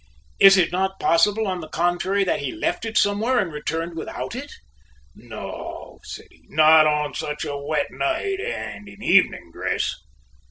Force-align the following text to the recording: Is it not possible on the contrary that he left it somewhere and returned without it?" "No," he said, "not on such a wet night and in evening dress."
Is 0.39 0.57
it 0.57 0.71
not 0.71 0.99
possible 0.99 1.45
on 1.45 1.61
the 1.61 1.69
contrary 1.69 2.23
that 2.23 2.39
he 2.39 2.51
left 2.51 2.85
it 2.85 2.97
somewhere 2.97 3.37
and 3.37 3.53
returned 3.53 3.95
without 3.95 4.33
it?" 4.33 4.51
"No," 5.13 5.99
he 6.01 6.09
said, 6.09 6.27
"not 6.49 6.87
on 6.87 7.13
such 7.13 7.45
a 7.45 7.55
wet 7.55 7.91
night 7.91 8.39
and 8.39 8.89
in 8.89 9.03
evening 9.03 9.51
dress." 9.53 9.93